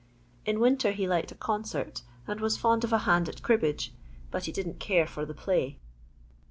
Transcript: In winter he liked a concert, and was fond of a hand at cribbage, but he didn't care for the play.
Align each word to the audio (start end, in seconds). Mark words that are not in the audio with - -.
In 0.47 0.59
winter 0.59 0.93
he 0.93 1.07
liked 1.07 1.31
a 1.31 1.35
concert, 1.35 2.01
and 2.25 2.39
was 2.41 2.57
fond 2.57 2.83
of 2.83 2.91
a 2.91 2.97
hand 3.05 3.29
at 3.29 3.43
cribbage, 3.43 3.93
but 4.31 4.45
he 4.45 4.51
didn't 4.51 4.79
care 4.79 5.05
for 5.05 5.27
the 5.27 5.35
play. 5.35 5.77